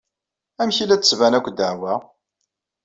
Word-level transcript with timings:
Amek 0.61 0.77
i 0.83 0.85
la 0.87 0.97
d-tettban 0.97 1.37
akk 1.37 1.47
ddeɛwa? 1.51 1.93